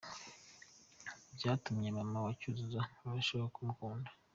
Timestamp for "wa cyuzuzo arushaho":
2.25-3.47